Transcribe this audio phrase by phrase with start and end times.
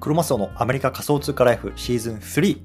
[0.00, 2.60] クロマスオのアメリカ仮想通貨ライフシーズン3。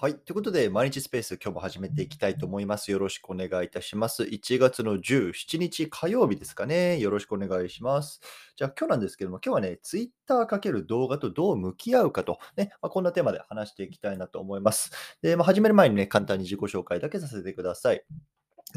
[0.00, 0.14] はい。
[0.14, 2.90] ということで、毎日スペース、今日も始めていきたいと思います。
[2.90, 4.22] よろしくお願いいたします。
[4.22, 6.98] 1月の17日火曜日ですかね。
[6.98, 8.20] よろしくお願いします。
[8.56, 14.90] じゃあ今日なんですけども、今日はね、ツイッターかける動画とどう向き合うかと、ね、まあ、こんなテーマで話していきたいなと思います。
[15.20, 18.02] で、まあ、始める前にね、簡単に自己紹介だけさせてください。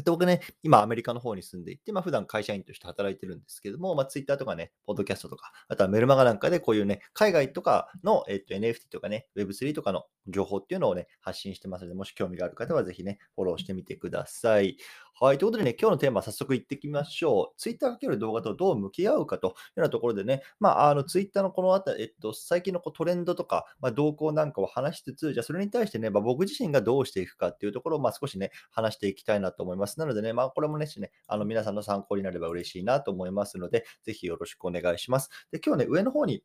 [0.02, 14.76] で僕ね、今アメリカの方に住んでいて、まあ普段会社員として働いてるんですけども、まあツイッターとかね、ポッドキャストとか、あとはメルマガなんかでこういうね、海外とかの、えっと、NFT とかね、Web3 とかの情報っていうのをね、発信してますので、もし興味がある方はぜひね、フォローしてみてください。
[15.18, 15.38] はい。
[15.38, 17.58] ということでね、今日のテーマ早速いってきましょう。
[17.58, 29.98] ツイッターかける動画とどう向き合うかというようなところでね、まあ、あの、ツイッターのこのあたり、えっと、最近のこうトレンドとか、まあ、動向なんかを話しつつ、じゃあそれに対してね、まあ、僕自身がどうしていくかっていうところを、まあ、少しね、話していきたいなと思います。
[29.98, 35.30] なのでね、まあ、これもね、ねあの皆さんの参考になれば嬉しいなと思いますので、ぜひよろしくお願いします。
[35.50, 36.42] で、今日ね、上の方に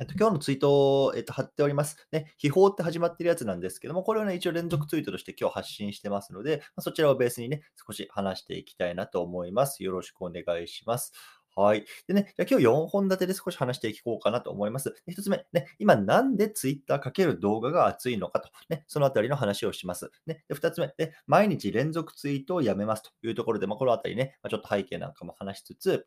[0.00, 1.96] えっと、今日のツイートを、えっと、貼っております。
[2.10, 9.82] ね、秘宝って始まってるやつなんですけども、これをね、一応連続ツイートとして今日発信してますので、そちらをベースにね、少し話していきたいなと思います。
[9.82, 11.12] よろしくお願いします。
[11.56, 11.84] はい。
[12.08, 14.92] でね、じゃ今日4本立てで少し話していこうかなと思います。
[15.08, 20.10] 1つ目、ね、今なんで Twitter かける動画が熱いのかと、ね、そのあたりの話をします。
[20.26, 26.06] ね、で2つ目、ね、毎日連続ツイートをやめますというところで、まあ、このあたりね、まあ、ちょっと背景なんかも話しつつ、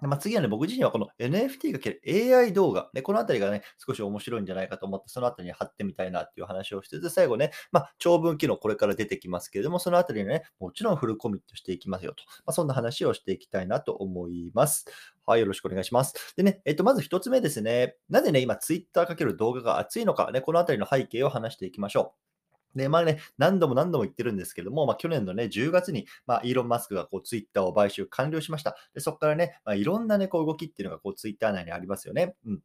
[0.00, 12.24] まあ、次はね、僕自身はこの NFT かける AI 動画、ね、このあたりがね、少し面白いんじゃないかと思って、そのあたりに貼ってみたいなっていう話をしつつ、最後ね、まあ、長文機能これから出てきますけれども、そのあたりにね、もちろんフルコミットしていきますよと。
[12.46, 14.86] まあ、そんな話をしていきたいなと思います。
[15.26, 16.34] はい、よろしくお願いします。
[16.36, 17.96] でね、えっと、まず一つ目ですね。
[18.08, 22.31] なぜね、今 Twitter かける動画が熱いのか、ね、このあたりの背景を話していきましょう。
[22.74, 28.76] で、まあね、何度も何度も言ってるんですけども、まあ、去年のね、10月に、まあ、イーロン・マスクがこうツイッターを買収完了しました。
[28.94, 32.34] で、そこからね、まあ、いろんなね、こう動きっていうのがこうツイッター内にありますよね。
[32.46, 32.60] うん。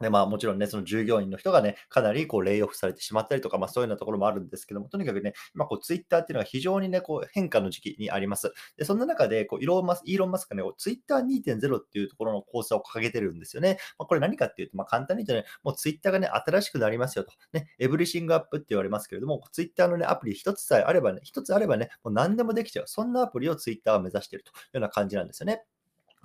[0.00, 8.52] で、まあもちろんね、その従業員の人がね、かなりこうレイオフされてしまったりとか、まあそういうようなところもあるんですけども、とにかくね、今こうツイッターっていうのが非常にね、こう変化の時期にあります。
[8.76, 13.78] で、そんな中で、こうイーロンマスイーロンマスクがね、ツイッター2.0っていうところの構想を掲げてるんですよね。
[13.98, 17.32] まあ、これ何かっていうと、まあ簡単に言うとね、もうツイッターがね、新しくなりますよと。
[17.52, 22.86] ね、エブリシングアップって言われますけれども、ツイッターのね、アプリ一つさえあればね、一つあればね、もう何でもできちゃう。
[22.86, 25.64] そんなアプリをツイッターは目指しているというような感じなんですよね。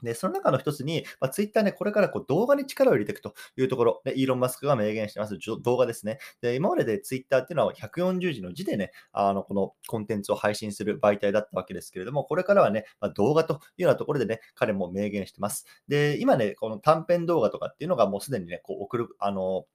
[0.04, 6.20] で、その中の一つに、まあ、ツイッターね、これからこう動画に力を入れていくというところ、でイーロン・マスクが明言してます、動画ですね。
[6.42, 15.66] で、今まででツイッターっていうのは140字の字でね、あの、このコンテンツを配信する媒体だったわけですけれども、これからはね、まあ、動画というようなところでね、彼も明言してます。
[15.88, 19.66] で、今ね、この短編動画とかっていうのがもうすでにね、こう送る、あの、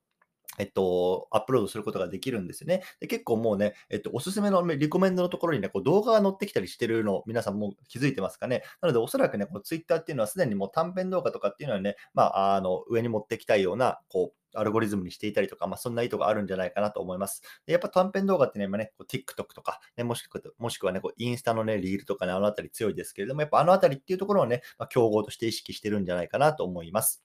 [0.59, 2.83] えっと、アップロードすることができるんですよね。
[3.01, 8.63] で結構もうね、えっと、おすすめのリコメンドのところにね、こう動画が載ってきたりしてるの皆さんも気づいてますかね。
[8.81, 17.43] なので、おそらくね、この Twitter っていうのはすでにもう短編動画とかっていうのはね、まあ、あの、上に持ってきたいような、こう、アルゴリズムにしていたりとか、まあ、そんな意図があるんじゃないかなと思います。
[17.67, 27.23] でやっぱ短編動画ってね、今ね、こう TikTok とか、ね、もしくはもしくはね、こうインスタのね、リールとかね、あのあたり強いですけれども、やっぱあのあたりっていうところをね、まあ、競合として意識してるんじゃないかなと思います。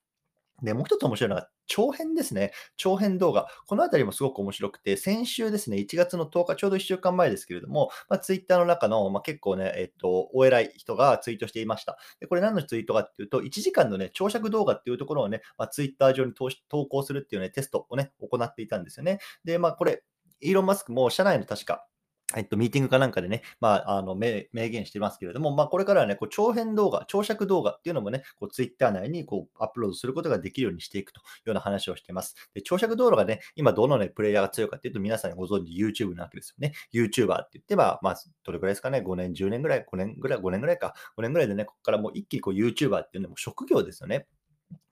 [0.63, 2.53] で、もう一つ面白いのが、長編ですね。
[2.77, 3.47] 長編動画。
[3.67, 11.97] このあたりもすごく面白くて、先週ですね、1月の10日、ちょうど1週間前ですけれども、まあ、ツイッターの中の、まあ、結構ね、えっと、お偉い人がツイートしていました。
[12.21, 19.19] で、これ何のツイートかっていうと、1時間のね、長尺動画っていうところをね、まあ、ツイッター上に投稿するっていうね、テストをね、行っていたんですよね。
[19.43, 20.03] で、まあ、これ、
[20.39, 21.85] イーロン・マスクも社内の確か、
[22.35, 32.35] えっと、ミーティングかなんかでね、まあ、あの、明言してますけれども、まあ、これからはね、こう、長編動画、長尺動画っていうのもね、こう、ツイッター内にこう、アップロードすることができるようにしていくというような話をしています。
[32.53, 36.73] で、長尺動画がね、今どのね、プレイヤーが強いかっていうと、皆さんご存知 YouTube なわけですよね。
[36.93, 44.27] YouTuber って言ってば、まあ、どれくらいですかね、5年、10年ぐらい、5年ぐらい、5年ぐらいか、5年ぐらいでね、ここからもう一気にこう、YouTuber っていうのも職業ですよね。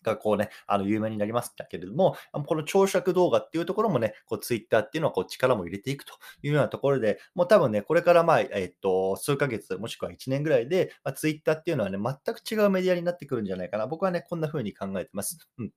[0.03, 13.88] がこうね、あの有名になりましたけれども、この長尺動画っていうところもね、こうツイッターっていうのはこう力も入れていくというようなところで、もう多分ね、これからまあ、えっと、数ヶ月、もしくは1年ぐらいで、まあ、ツイッターっていうのはね、全く違うメディアになってくるんじゃないかな。
[13.88, 15.38] 僕はね、こんな風に考えてます。
[15.57, 15.71] うん。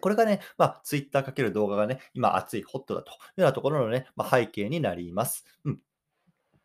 [0.00, 5.44] これがね、まあ、ツイッターかける動画がね、今熱い、ホットだというようなところのね、まあ、背景になります。
[5.64, 5.80] うん。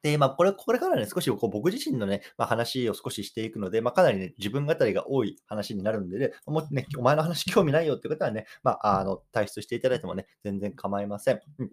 [0.02, 11.42] で、まあ、これ、これからね、少しこう僕自身のね、まあ、話を少ししていくので、まあ、かなりね、自分語りが多い話になるんでね、もうね、お前の話興味ないよって方はね、まあ、あの、退出していただいてもね、全然構いません。
[11.60, 11.72] うん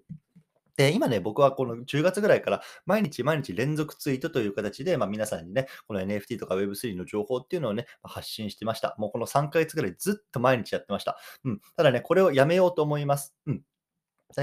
[0.76, 8.94] で、今ね、僕はこの10月ぐらいから毎日毎日連続ツイートという形で、まあ、皆さんにね、この NFT とか Web3 の情報っていうのをね、発信してました。
[8.98, 11.16] もうこの3ヶ月ぐらいずっと毎日やってました。
[11.44, 11.60] うん。
[11.76, 13.34] ただね、これをやめようと思います。
[13.46, 13.62] うん。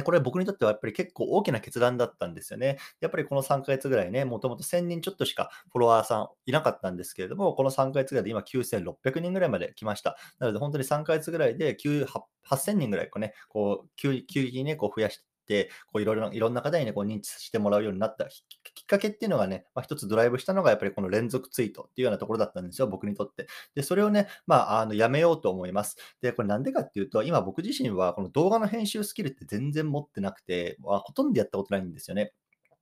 [0.04, 2.78] これ僕にとってはやっぱり結構大きな決断だったんですよね。
[3.02, 10.18] やっぱりこの3ヶ月ぐらいね、もともと1000人ちょっとしかフォロワーさんいなかったんですけれども、この3ヶ月ぐらいで今9600人ぐらいまで来ました。
[10.40, 18.28] なので本当に3ヶ月ぐらいで8000人ぐらいこうね、こう急急激にね、こう増やして、こういろいろいろんな方にね、こう認知してもらうようになった
[18.76, 23.48] きっかけっていうのがね、まあ、一つドライブしたのがやっぱりこの連続ツイートっていうようなところだったんですよ、僕にとって。
[23.76, 25.98] で、それをね、まあ、あの、やめようと思います。
[26.22, 32.34] で、これなんでかっていうと、今僕自身はこの動画の編集スキルって全然持ってなくて、まあ、ほとんどやったことないんですよね。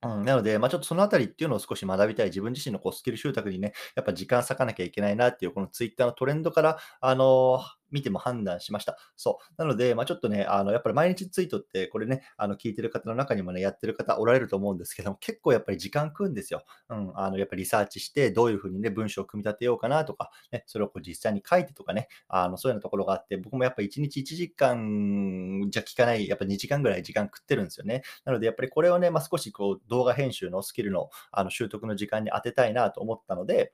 [0.04, 8.98] うん、なので、まあ、ちょっとそのあたりっていうのを少し学びたい、自分自身のこうスキル習得にね、やっぱ時間割かなきゃいけないなっていう、このツイッターのトレンドから、あのー見ても判断しました。
[9.16, 9.54] そう。
[9.58, 16.64] なので、まあ、ちょっとね、あの、やっぱり毎日ツイートって、これね、あの、聞いてる方の中にもね、やってる方おられると思うんですけども、結構やっぱり時間食うんですよ。
[16.90, 17.12] うん。
[17.16, 28.04] あの、やっぱりリサーチして、どういうふうにね、文章を組み立てようかなとか、ね、それをこう実際に書いてとかね、あの、そういうようなところがあって、僕もやっぱり1日1時間じゃ聞かない、やっぱ2時間ぐらい時間食ってるんですよね。
[28.26, 33.74] なので、やっぱりこれをね、まあ、少しこう、動画編集のスキルの、あの、習得の時間に当てたいなと思ったので、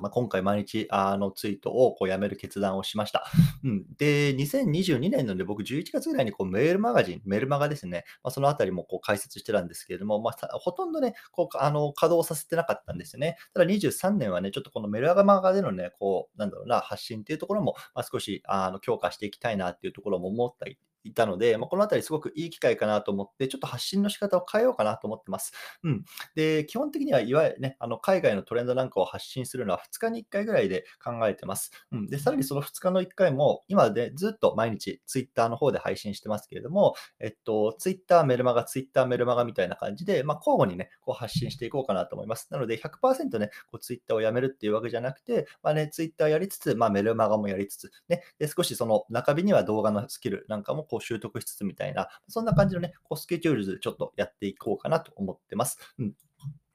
[0.00, 3.26] まあ、今回毎日あのツイートをこうやめる決断をしました。
[3.64, 13.36] うん、で、2022年ので僕11月ぐらいにこうメールマガジン、メルマガですね、まあ、そのあたりもこう解説してたんですけれども、まあ、ほとんどね、こうあの稼働させてなかったんですよね。
[13.52, 25.52] ただ23年はね、ちょっとこのメルマガでのね、こう、なんだろうな、発信っていうところも、まあ、少しあの強化していきたいなっていうところも思ったりいたので、まあ、このあたりすごくいい機会かなと思って、ちょっと発信の仕方を変えようかなと思ってます。
[25.82, 26.04] うん。
[26.34, 31.70] で、基本的にはいわゆるね、あの海外のトレンドなんかを発信するのは2日に1回ぐらいで考えてます。
[31.90, 32.06] うん。
[32.06, 42.48] で、さらにその2日の1回も、今でずっと毎日 Twitter の方で配信してますけれども、えっと、Twitter メルマガ、Twitter メルマガみたいな感じで、まあ、交互にね、こう発信していこうかなと思います。
[42.50, 55.78] なので100%ね、こう Twitter をやめるっていうわけじゃなくて、まあね、Twitter やりつつ、まあ、メルマガもやりつつ、ね、で少しその中身には動画のスキルなんかもこう習得しつつみたいな、そんな感じのね、こうスケジュールでちょっとやっていこうかなと思ってます。
[55.98, 56.12] うん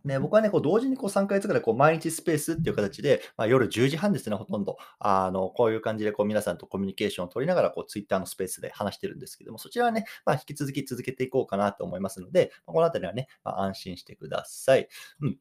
[0.06, 4.78] ね、僕はね、こう同時にこう3ヶ月ぐらいこう毎日スペースっていう形で、まあ、夜10時半ですね、ほとんど。
[5.00, 14.88] あのこういう感じでこう皆さんとコミュニケーションを取りながらこう Twitter のスペースで話してるんですけども、そちらはね、まあ、引き続き続けていこうかなと思いますので、このあたりはね、まあ、安心してください。
[15.22, 15.38] うん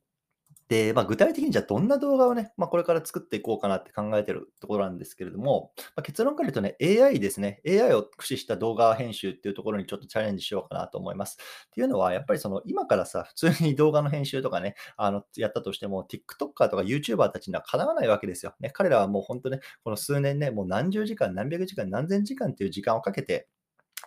[0.69, 11.39] で、まあ、具体的にじゃあどんな動画をね、まあ、これから作っていこうかなって考えてるところなんですけれども、まあ、結論から言うとね、AI ですね、AI を駆使した動画編集っていうところにちょっとチャレンジしようかなと思います。
[11.67, 18.55] っていうのは、やっぱりその今からさ、普通に動画の編集とかね、あのやったとしても、TikToker とか YouTuber たちにはかなわないわけですよ。
[18.59, 23.49] ね、彼らはもう本当ね、この数年ね、もう何十時間、何百時間、何千時間っていう時間をかけて、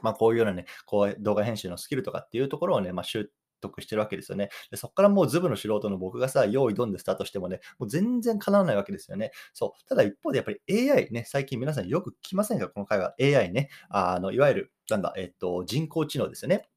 [0.02, 3.04] まあ、こういうようなね、こう動画編集のスキルとかっていうところをね、まあ、
[3.60, 4.50] 得してるわけですよね。
[4.72, 9.32] でそこからもうズブの素人の僕がさ、用意どんでスタートしてもね、もう全然叶わないわけですよね。
[9.54, 9.90] そう。
[9.90, 12.70] ただ一方でやっぱり AI ね、最近皆さんよく聞きませんか？
[12.70, 13.14] この会話。
[13.22, 13.70] AI ね。
[13.90, 16.68] あの、いわゆる、なんだ、えっと、人工知能ですよね。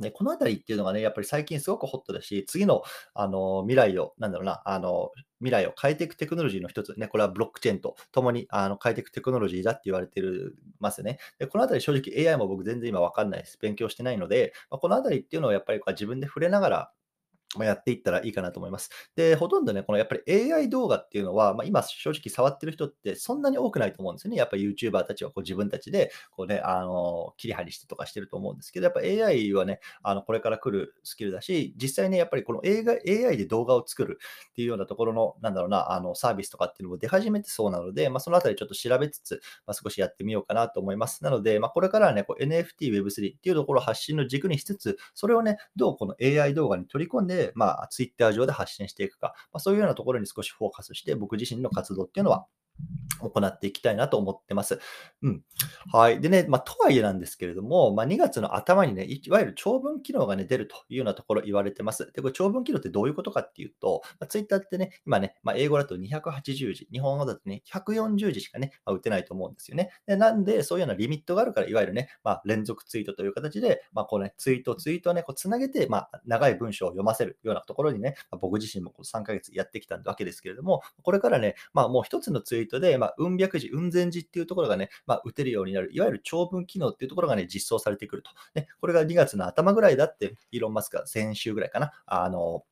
[0.00, 2.82] ね、このあたりっていうのがね、やっぱり最近すごくホットだし、次の
[3.14, 5.10] あの未来を、なんだろうな、あの
[5.40, 11.18] 未来を変えていくテクノロジーの一つ、ね、これはブロックチェーンと共にあの変えていくテクノロジーだって言われてるますね。
[11.38, 13.58] でこのあたり正直 AI も僕全然今わかんないです。
[13.60, 16.92] 勉強してないので、まあ、このあたりっていうのをやっぱり自分で触れながら、
[17.56, 18.90] ま、やっていったらいいかなと思います。
[19.16, 24.36] で、ほとんどね、このやっぱり AI 動画っていうのは、まあ、今正直触ってる人ってそんなに多くないと思うんですよね。
[24.36, 34.18] やっぱ YouTuber たちはこう自分たちでこうね、あの、切り張りしてとかしてると思うんですけど、やっぱ AI はね、あの、これから来るスキルだし、実際ね、やっぱりこの映画 AI で動画を作る
[34.50, 41.24] っていうようなところの、なんだろうな、あの、サービスとかっていうのも出始めてそうなので、まあ、そのあたりちょっと調べつつ、まあ、少しやってみようかなと思います。
[41.24, 52.46] なので、まあ、これからはね、こう NFT、Web3 っていうところを発信の軸にしつつ、それをね、どうこの AI 動画に取り込んで、まあ、Twitter 上で発信していくか、まあ、そういうようなところに少しフォーカスして、僕自身の活動っていうのは
[53.20, 54.80] 行っていきたいなと思ってます。
[55.22, 55.42] うん。
[55.92, 56.20] はい。
[56.20, 62.10] でね、まあ、とはいえなんですけれども、まあ、2月の頭にね、いわゆる長文機能がね、出るというようなところ言われてます。
[62.12, 69.90] で、これ長文機能ってどういうことかっていうと、まあ、Twitter ってね、今ね、まあ、英語だと280字、日本語だとね、140字しかね、まあ、打てないと思うんですよね。
[70.06, 88.30] でなんで、そういうようなリミットがあるから、いわゆるね、まあ、連続ツイートという形で、まあ、こうね、ツイート、ツイートをね、こうつなげて、まあ、長い文章を読ませるようなところにね、まあ、僕自身もこう3ヶ月やってきたわけですけれども、これからね、まあ、もう一つのツイートで、まあ、運百字、運善字っていうところがね、まあ、打てるようになる、いわゆる長文機能っていうところがね、実装されてくると。
[88.54, 92.64] ね、これが2月の頭ぐらいだって、イーロン・マスクが先週ぐらいかな、あの、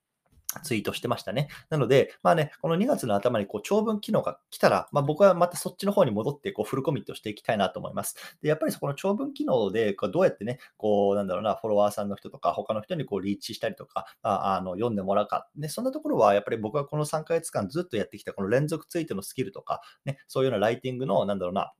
[0.62, 1.48] ツイートしてましたね。
[1.70, 8.16] なので、まあね、この2月の頭にこう長文機能が来たら、まあ、僕はまたそっちの方に戻ってこうフルコミットしていきたいなと思います。
[8.42, 21.72] で、やっぱりそこの長文機能でこうどうやってね、こうなんだろうな、フォロワーさんの人とか他の人にこうリーチしたりとか、ああの読んでもらうか、ね、そんなところはやっぱり僕はこの3ヶ月間ずっとやってきたこの連続ツイートのスキルとか、ね、そういうようなライティングのなんだろうな、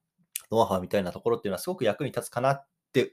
[0.51, 2.63] ノウハウみたいなところっていうのはすごく役に立つかな、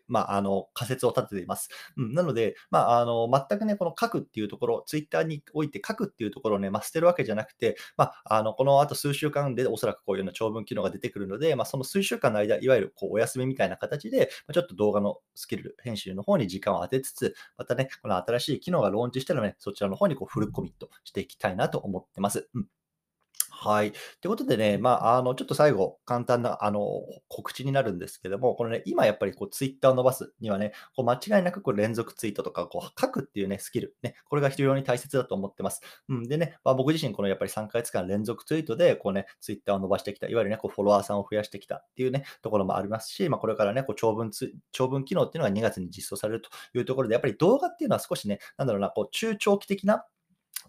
[0.07, 1.69] まあ、あの、仮説を立てています。
[1.97, 22.49] うん、なので、まあ、あの、全くね、この書くっていうところ、ツイッターにおいて書くっていうところをね、まあ、捨てるわけじゃなくて、まあ、あの、この後数週間でおそらくこういうような長文機能が出てくるので、まあ、その数週間の間、いわゆるこうお休みみたいな形で、ちょっと動画のスキル編集の方に時間を当てつつ、またね、この新しい機能がローンチしたらね、そちらの方にこうフルコミットしていきたいなと思ってます。
[22.53, 22.67] うん
[23.57, 23.93] はい。
[23.93, 26.81] ということでね、まあ、あの、ちょっと最後、簡単な、あの、
[27.29, 35.81] 告知になるんですけども、このね、今やっぱりこう、ツイッターを伸ばすにはね、こう、間違いなくこう連続ツイートとか、こう、書くっていうね、スキル、ね、これが非常に大切だと思ってます。
[36.09, 36.23] うん。
[36.27, 44.31] でね、まあ、僕自身、このやっぱり3ヶ月間連続ツイートで、こうね、ツイッターを伸ばしてきた、いわゆるね、こう、フォロワーさんを増やしてきたっていうね、ところもありますし、まあ、これからね、こう、長文、
[44.73, 50.05] 長文機能っていうのが2月に実装されるというところで、やっぱり動画っていうのは少しね、なんだろうな、こう、中長期的な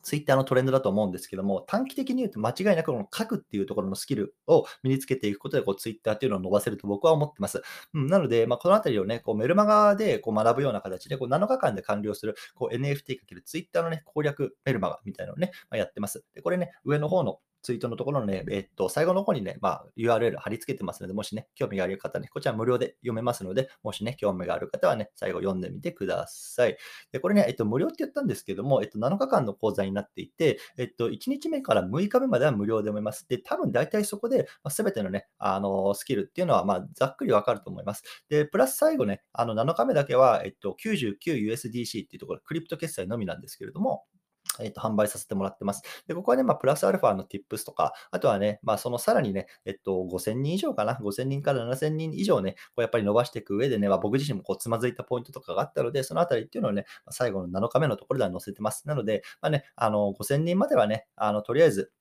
[0.03, 7.63] ツイッターのトレンドだと思うんですけども、短期的に言うと間違いなくこの書くっていうところのスキルを身につけていくことで、こうツイッターっていうのを伸ばせると僕は思ってます。
[7.95, 16.25] うん、なので、まあ、このあたりをね、こうメルマガでこう学ぶような形で、こう7日間で完了するこう NFT× ツイッターのね、攻略メルマガみたいなのをね、まあ、やってます。
[16.35, 26.77] で、これね、上の方のツイートのところのね、えっと、最後の方にね、まあ、URL 貼り付けてますので、もしね、興味がある方ね、こちら無料で読めますので、もしね、興味がある方はね、最後読んでみてください。
[27.11, 33.29] で、これね、えっと、無料って言ったんですけども、えっと、7日間の講座になっていて、えっと、1日目から6日目までは無料で読めます。
[33.29, 38.05] で、多分大体そこで、まあ、全てのね、あの、スキルっていうのは、まあ、ざっくりわかると思います。
[38.29, 44.05] で、プラス最後ね、あの、7日目だけは、えっと、99USDC っていうところ、クリプト決済のみなんですけれども、
[44.61, 45.83] えっと、販売させてもらってます。
[46.07, 58.87] で、ここはね、まあ、プラスアルファの tips とか、あとはね、まあ、そのさらにね、えっと、5000人以上かな、5000人から7000人以上ね、こうやっぱり伸ばしていく上でね、まあ、僕自身もこう、つまずいたポイントとかがあったので、そのあたりっていうのをね、最後の7日目のところでは載せてます。
[58.87, 61.93] なので、まあね、あの、5000人まではね、あの、とりあえず、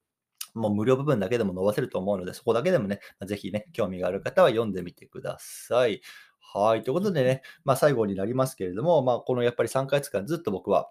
[0.54, 6.02] もう無料部分だけでも伸ばせると思うので、そこだけでもね、ぜひね、興味がある方は読んでみてください。
[6.40, 6.84] はい。
[6.84, 10.90] ということでね、まあ最後になりますけれども、まあこのやっぱり3ヶ月間ずっと僕は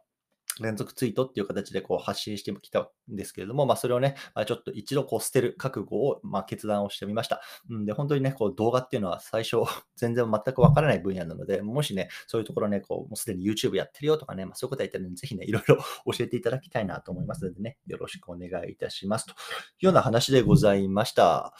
[0.60, 7.40] 連続ツイートっていう形でこう発信してきたんですけれども、まあ、それをね、まあ、ちょっと一度こう捨てる覚悟をまあ決断をしてみました。
[7.70, 9.56] うん、で、本当にね、こう動画っていうのは最初、
[9.96, 15.76] 全然全くわからない分野なので、もしね、そういうところね、こう、もうすでに YouTube やってるよとかね、まあ、そういうことは言ったら、ぜひね、いろいろ
[16.12, 19.26] 教えていただきたいなと思いますのでね、よろしくお願いいたします。
[19.26, 19.34] とい
[19.82, 21.54] うような話でございました。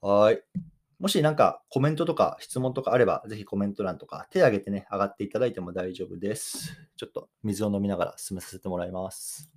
[0.00, 0.77] はい。
[0.98, 6.76] もしなんかコメントとか質問とかあれば、ぜひコメント欄とか手を挙げてね、上がっていただいても大丈夫です。
[6.96, 9.48] ちょっと水を飲みながら進めさせてもらいます。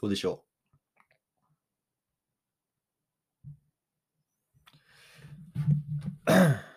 [0.00, 0.44] どうでしょ
[6.26, 6.28] う？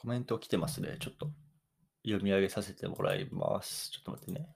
[0.00, 0.96] コメント来てますね。
[0.98, 1.28] ちょっと
[2.06, 3.90] 読み上げさせてもらいます。
[3.90, 4.48] ちょっと待ってね。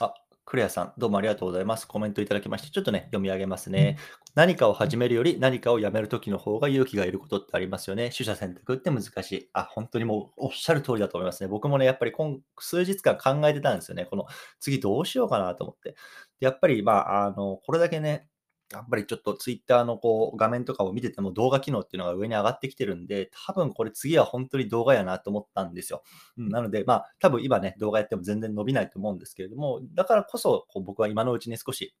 [0.00, 0.14] あ、
[0.46, 1.86] クレアさん、どうもありがとうございます。
[1.86, 3.98] コメントいただきまして、ちょっとね、読み上げますね。
[4.34, 8.08] 何かを始めるより何かをやめるときの方が勇気がいることってありますよね。
[8.08, 9.50] 取捨選択って難しい。
[9.52, 11.48] あ、本当にもうおっしゃる通りだと思いますね。
[11.48, 14.06] 僕もね、やっぱり今数日間考えてたんですよね。
[14.06, 14.24] この
[14.58, 15.96] 次どうしようかなと思って。
[16.40, 18.30] やっぱり、まあ、あの、これだけね、
[18.72, 26.02] やっぱりちょっとツイッターのこう画面とかを見てても動画機能っていうのが上に上がってきてるんで、多分これ次は本当に動画やなと思ったんですよ。
[26.36, 31.94] うん、なので、まあ多分今ね、動画やっても全然伸びないと思うんですけれども、だからこそこう僕は今のうちに少し、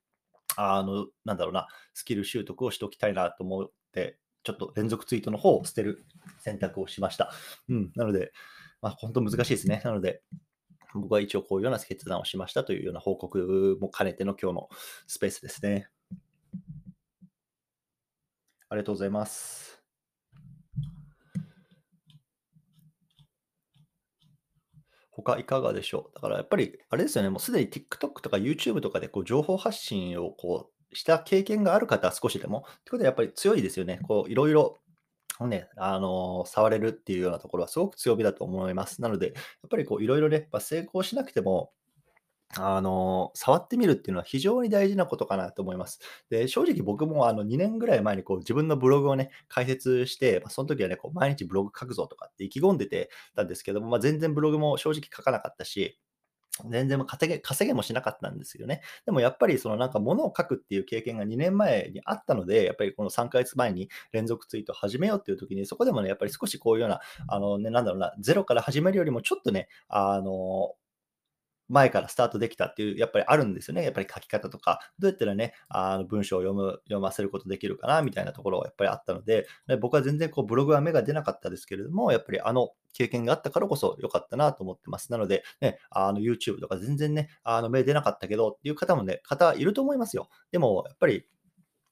[0.56, 6.04] あの、なんだろうな、スキル習得をしておきたいなと思って、ちょっと連続ツイートの方を捨てる
[6.40, 7.32] 選択をしました。
[7.68, 8.32] うん、なので、
[8.82, 9.80] まあ本当難しいですね。
[9.84, 10.22] なので、
[10.94, 14.68] 僕は一応こういうような決断をしましたというような報告も兼ねての今日の
[15.06, 15.88] スペースですね。
[18.70, 19.82] ありがとうございます。
[25.10, 26.14] 他いかがでしょう？
[26.14, 34.00] だからやっぱり、あれですよね、もうすでに TikTok とか YouTube とかでこう情報発信をこうした経験がある方は少しでも、ってことでやっぱり強いですよね。
[34.04, 34.78] こういろいろ
[35.40, 39.02] ね、あの触れるっていうようなところはすごく強みだと思います。
[39.02, 39.34] なので、やっ
[39.70, 41.72] ぱりこういろいろね、ま成功しなくても、
[42.56, 46.00] あの、触ってみるっていうのは非常に大事なことかなと思います。
[46.30, 55.98] で、正直僕もあの2年ぐらい前にこう自分のブログをね、開設して、まあ、その時はね、こう毎日ブログ書くぞとかって意気込んでてたんですけども、まあ、全然ブログも正直書かなかったし、
[56.70, 58.82] 全然稼げ稼げもしなかったんですよね。
[59.06, 70.74] でもやっぱりそのなんか物を書くっていう経験が2年前にあったので、やっぱりこの3ヶ月前に連続ツイート始めようっていう時に、そこでもね、やっぱり少しこういうような、あのね、なんだろうな、ゼロから始めるよりもちょっとね、あの、
[71.68, 73.82] 前からスタートできたっていう、やっぱりあるんですよね。
[73.84, 85.12] やっぱり書き方とか、どうやったらね、あの文章を読む、読ませることできるかな、みたいなところはやっぱりあったので、で僕は全然こうブログは目が出なかったですけれども、やっぱりあの経験があったからこそ良かったなと思ってます。
[85.12, 90.28] なので、ね、あの YouTube とか全然ね、あの目出なかったけどっていう方もね、方いると思いますよ。
[90.50, 91.26] でも、やっぱり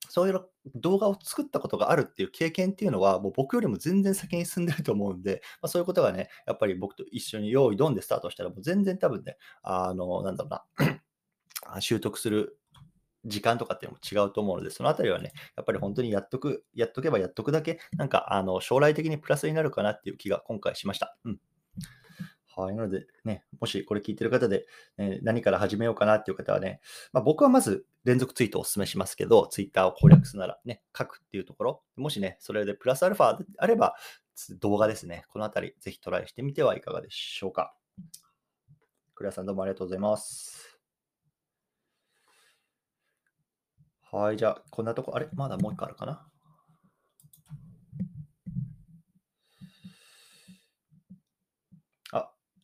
[0.09, 0.41] そういう
[0.75, 12.59] 動画を作ったことがあるっていう経験っていうのは、もう僕よりも全然先に進んでると思うんで、まあ、そういうことがね、やっぱり僕と一緒に用意ドンでスタートしたら、もう全然多分ね、あの、なんだろうな、 習得する
[13.25, 21.17] 時間とかっていうのも違うと思うので、そのあたりはね、やっぱり本当にやっとく、やっとけばやっとくだけ、なんか、あの、将来的にプラスになるかなっていう気が今回しました。
[21.25, 21.39] うん。
[22.57, 22.75] はい。
[22.75, 26.81] なのでね、もしこれ聞いてる方で、え何から始めようかなっていう方はね、
[27.13, 33.95] まあ、僕はまず連続ツイートをお勧めしますけど、ツイッターを攻略するならね、書くっていうところ、もしね、それでプラスアルファであれば、
[34.59, 35.25] 動画ですね。
[35.29, 37.77] このあたり、ぜひトライしてみてはいかがでしょうか。
[39.15, 40.79] クレアさんどうもありがとうございます。
[44.13, 45.29] はい、じゃあ、こんなとこ、あれ？
[45.35, 46.27] まだもう一個あるかな？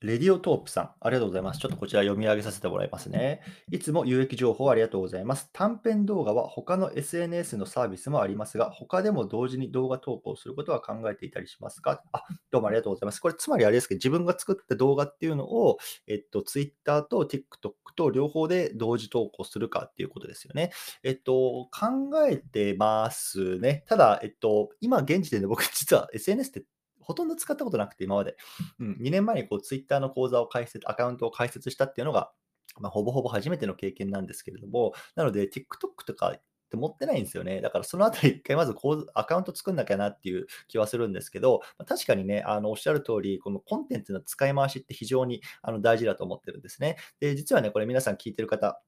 [0.02, 1.60] レディオトープさん、ありがとうございます。
[1.60, 3.40] ちょっとこちら読み上げさせてもらいますね。
[3.70, 5.48] いつも有益情報ありがとうございます。
[5.52, 12.02] 短編動画は他の SNS のサービスもありますが、他でも同時に動画投稿することは考えていたりしますか？
[12.12, 13.20] あ、どうもありがとうございます。
[13.20, 15.78] これ、つまりあれですけど、自分が作った動画っていうのを、
[16.08, 20.72] えっと、Twitter と TikTok と両方で同時投稿するかっていうことですよね。
[21.04, 23.84] えっと、考えてますね。
[23.86, 26.64] ただ、えっと、今現時点で僕実は SNS って
[27.02, 28.36] ほとんど使ったことなくて、今まで。
[28.78, 32.32] うん、2年前にこう Twitter の口座を開設、アカウントを開設したっていうのが、
[32.80, 36.42] まあ、ほぼほぼ初めての経験なんですけれども、なので TikTok とかっ
[36.72, 37.60] て持ってないんですよね。
[37.60, 38.74] だからそのあたり一回まず
[39.14, 46.96] アカウント作んなきゃなっていう気はするんですけど、確かにね、あのおっしゃる通り、このコンテンツの使い回しって非常にあの大事だと思ってるんですね。
[47.20, 48.82] で、実はね、これ皆さん聞いてる方、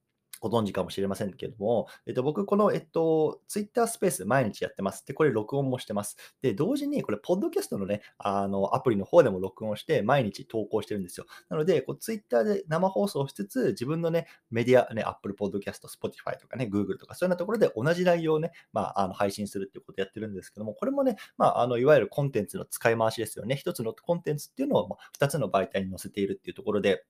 [0.45, 5.07] ご存知かもしれませんけども、えっと、僕、この、えっと、Twitter スペース毎日やってます。
[5.07, 6.19] で、これ録音もしてます。
[6.43, 11.25] で、同時に、これ、ポッドキャストのね、あの、アプリの方でも録音して、毎日投稿してるんですよ。
[11.49, 23.57] なので、こう Twitter で生放送しつつ、自分のね、メディア、ね、Apple Podcast、Spotify とかね、Google とか、そういうようなところで同じ内容をね、まあ、あの配信するっていうことをやってるんですけども、これもね、まあ、あの、いわゆるコンテンツの使い回しですよね。
[23.57, 27.07] 一つのコンテンツっていうのを、2つの媒体に載せているっていうところで、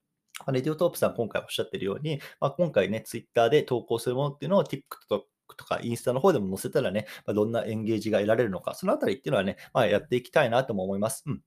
[0.53, 11.23] レディオトープさん今回おっしゃってるように、まあ、今回ね、ツイッターで投稿するものっていうのを TikTok とかインスタの方でも載せたらね、まあ、どんなエンゲージが得られるのか、そのあたりっていうのはね、まあ、やっていきたいなとも思います。
[11.27, 11.40] うん。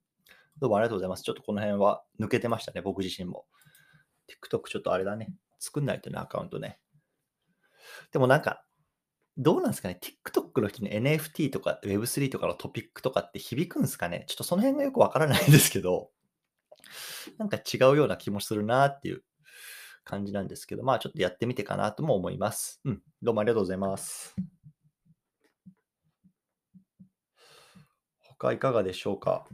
[0.60, 1.24] どうもありがとうございます。
[1.24, 3.46] ちょっとこの辺は抜けてましたね、僕自身も。
[4.28, 5.34] TikTok ちょっとあれだね。
[5.60, 6.80] 作んないとね、アカウントね。
[8.12, 8.64] でもなんか、
[9.38, 14.26] どうなんですかね ?TikTok の人に NFT とか Web3 とかのトピックとかって響くんですかね？
[14.28, 16.10] ちょっとその辺がよくわからないんですけど、
[17.38, 19.24] なんか違うような気もするなっていう
[20.04, 22.82] 感じなんですけど、まあちょっとやってみてかなとも思います。
[22.86, 23.02] うん。
[23.22, 24.36] どうもありがとうございます。
[28.40, 29.48] 他いかがでしょうか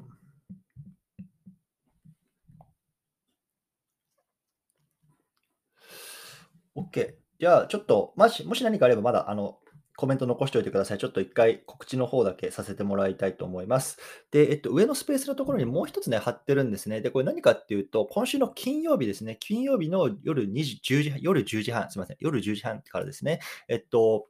[6.76, 7.16] ?OK。
[7.40, 9.58] じゃあ、ちょっと、もし、もし何かあれば、まだ、あの、
[9.96, 10.98] コメント残しておいてください。
[10.98, 14.00] ちょっと一回告知の方だけさせてもらいたいと思います。
[14.32, 17.02] で、えっと、上のスペースのところにもう一つね、貼ってるんですね。
[17.02, 24.28] で、これ何かっていうと、今週の金曜日ですね、金曜日の夜2時、10時、夜10時半、すみません、夜10時半からですね、えっと、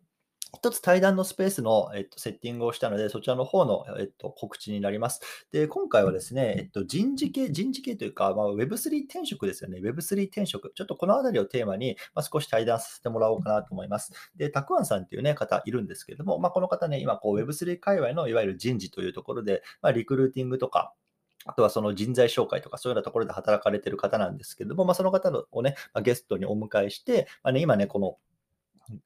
[0.55, 5.19] 一つ対談のスペースの、えっと、セッティングをしたので、そちらの方の、えっと、告知になります。
[5.51, 9.79] で、今回はですね、えっと、人事系、人事系というか、まあ、Web3 転職ですよね。
[9.79, 10.71] Web3 転職。
[10.75, 14.13] ちょっとこのあたりをテーマに、まあ、少し対談させてもらおうかなと思います。
[14.35, 20.93] で、たくあんさんっていうね、方いるんですけれども、まあ、この方ね、今、こう Web3 界隈のいわゆる人事というところで、まあ、リクルーティングとか、
[21.45, 28.17] あとはその人材紹介とかそういうようなところで働かれている方なんですけれども、まあ、その方をね、まあ、ゲストにお迎えして、まあね、今ね、この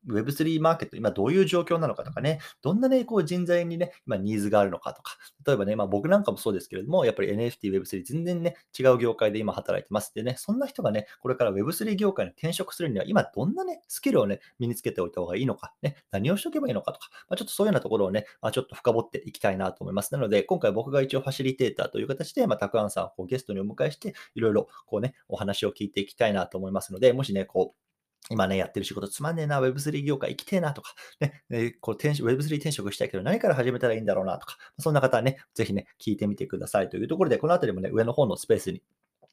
[0.07, 10.13] Web3 マーケット、今どういう状況なのかとかね、どんなね、こう人材にね、今ニーズがあるのかとか、例えばね、まあ、僕なんかもそうですけれども、やっぱり NFT、Web3 全然ね、違う業界で今働いてます。
[10.13, 20.13] でね、そんな人がね、これから Web3 業界に転職するには、今どんなね、スキルをね、身につけておいた方がいいのか、ね、何をしておけばいいのかとか、まあ、ちょっとそういうようなところをね、まあ、ちょっと深掘っていきたいなと思います。
[20.13, 27.86] なので、今回僕が一応ファシリテーターという形で、まあ、たくあんさんをこうゲストにお迎えして、いろいろこうね、お話を聞いていきたいなと思いますので、もしね、こう、
[28.29, 38.83] 今ね、やってる仕事つまんねえな、Web3 業界行きてえなとか、ね、えこう転 Web3 転職したいけど何から始めたらいいんだろうなとか、そんな方はね、ぜひね、聞いてみてくださいというところで、このあたりもね、上の方のスペースに、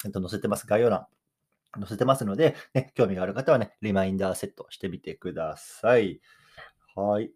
[0.04, 0.66] えっと、載せてます。
[0.66, 1.07] 概要欄
[1.80, 6.20] 載せてますので、ね、興味がある方はね、リマインダーセットしてみてください。
[6.94, 7.30] はい。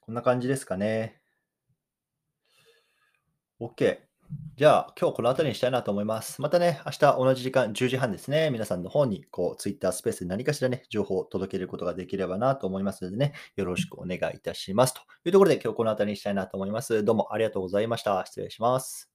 [0.00, 1.20] こんな感じですかね。
[3.60, 4.11] OK。
[4.56, 6.40] じゃあ、今日この辺りにしたいなと思います。
[6.40, 14.94] またね、明日同じ時間、10時半ですね、皆さんの方に、こう、Twitter スペースで何かしらね、情報を届けることができればなと思いますのでね、よろしくお願いいたします。
[14.94, 17.02] というところで、今日この辺りにしたいなと思います。
[17.02, 18.24] どうもありがとうございました。
[18.26, 19.11] 失礼します。